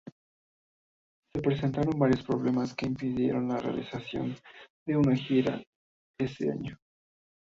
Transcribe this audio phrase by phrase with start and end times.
[1.31, 4.35] Se presentaron varios problemas que impidieron la realización
[4.87, 5.61] de una gira
[6.17, 6.75] ese año.